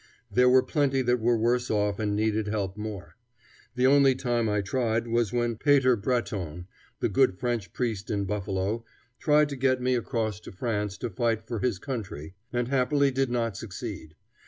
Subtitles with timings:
[0.31, 3.17] There were plenty that were worse off and needed help more.
[3.75, 6.65] The only time I tried was when Pater Breton,
[7.01, 8.83] the good French priest in Buffalo,
[9.19, 13.29] tried to get me across to France to fight for his country, and happily did
[13.29, 14.15] not succeed.